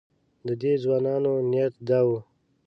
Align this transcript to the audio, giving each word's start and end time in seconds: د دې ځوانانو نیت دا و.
د 0.47 0.49
دې 0.61 0.73
ځوانانو 0.83 1.31
نیت 1.51 1.73
دا 1.87 1.99
و. 2.07 2.09